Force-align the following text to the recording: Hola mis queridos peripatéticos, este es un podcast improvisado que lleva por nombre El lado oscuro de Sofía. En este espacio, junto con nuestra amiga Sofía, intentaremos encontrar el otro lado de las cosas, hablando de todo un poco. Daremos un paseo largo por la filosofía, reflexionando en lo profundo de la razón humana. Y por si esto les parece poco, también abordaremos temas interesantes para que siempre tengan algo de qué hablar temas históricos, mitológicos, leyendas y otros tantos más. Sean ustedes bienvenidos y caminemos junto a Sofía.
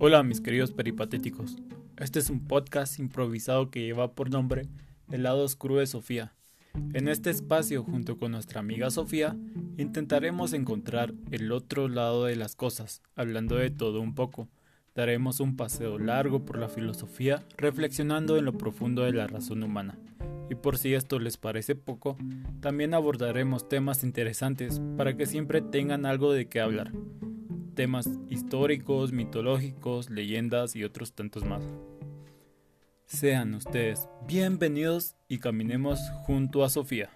Hola 0.00 0.22
mis 0.22 0.40
queridos 0.40 0.70
peripatéticos, 0.70 1.56
este 1.96 2.20
es 2.20 2.30
un 2.30 2.46
podcast 2.46 3.00
improvisado 3.00 3.68
que 3.68 3.82
lleva 3.82 4.12
por 4.12 4.30
nombre 4.30 4.68
El 5.10 5.24
lado 5.24 5.42
oscuro 5.42 5.78
de 5.78 5.88
Sofía. 5.88 6.34
En 6.94 7.08
este 7.08 7.30
espacio, 7.30 7.82
junto 7.82 8.16
con 8.16 8.30
nuestra 8.30 8.60
amiga 8.60 8.92
Sofía, 8.92 9.36
intentaremos 9.76 10.52
encontrar 10.52 11.14
el 11.32 11.50
otro 11.50 11.88
lado 11.88 12.26
de 12.26 12.36
las 12.36 12.54
cosas, 12.54 13.02
hablando 13.16 13.56
de 13.56 13.70
todo 13.70 14.00
un 14.00 14.14
poco. 14.14 14.46
Daremos 14.94 15.40
un 15.40 15.56
paseo 15.56 15.98
largo 15.98 16.44
por 16.44 16.60
la 16.60 16.68
filosofía, 16.68 17.42
reflexionando 17.56 18.36
en 18.36 18.44
lo 18.44 18.52
profundo 18.52 19.02
de 19.02 19.14
la 19.14 19.26
razón 19.26 19.64
humana. 19.64 19.98
Y 20.48 20.54
por 20.54 20.78
si 20.78 20.94
esto 20.94 21.18
les 21.18 21.38
parece 21.38 21.74
poco, 21.74 22.16
también 22.60 22.94
abordaremos 22.94 23.68
temas 23.68 24.04
interesantes 24.04 24.80
para 24.96 25.16
que 25.16 25.26
siempre 25.26 25.60
tengan 25.60 26.06
algo 26.06 26.32
de 26.32 26.48
qué 26.48 26.60
hablar 26.60 26.92
temas 27.78 28.10
históricos, 28.28 29.12
mitológicos, 29.12 30.10
leyendas 30.10 30.74
y 30.74 30.82
otros 30.82 31.12
tantos 31.12 31.44
más. 31.44 31.62
Sean 33.06 33.54
ustedes 33.54 34.08
bienvenidos 34.26 35.14
y 35.28 35.38
caminemos 35.38 36.00
junto 36.26 36.64
a 36.64 36.70
Sofía. 36.70 37.08